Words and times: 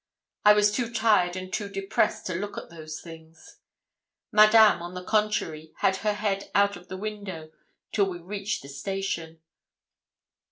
I 0.43 0.53
was 0.53 0.71
too 0.71 0.91
tired 0.91 1.35
and 1.35 1.53
too 1.53 1.69
depressed 1.69 2.25
to 2.25 2.33
look 2.33 2.57
at 2.57 2.71
those 2.71 2.99
things. 3.01 3.57
Madame, 4.31 4.81
on 4.81 4.95
the 4.95 5.03
contrary, 5.03 5.73
had 5.81 5.97
her 5.97 6.13
head 6.13 6.49
out 6.55 6.75
of 6.75 6.87
the 6.87 6.97
window 6.97 7.51
till 7.91 8.09
we 8.09 8.17
reached 8.17 8.63
the 8.63 8.69
station. 8.69 9.41